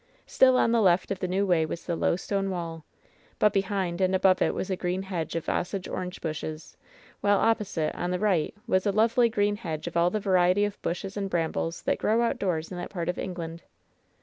[0.25, 2.83] Still on the left of the new way was the low stone wall,
[3.37, 6.75] but behind and above it was a green hedge of Osage orange bushes,
[7.19, 10.81] while opposite, on the right, was a lovely green hedge of all the variety of
[10.81, 13.61] bushes and brambles that grow outdoors in that part of England.